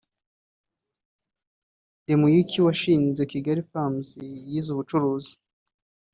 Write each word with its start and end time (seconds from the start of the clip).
Demuynck 2.05 2.51
washinze 2.67 3.21
Kigali 3.31 3.61
Farms 3.69 4.09
yize 4.49 4.69
ubucuruzi 4.71 5.33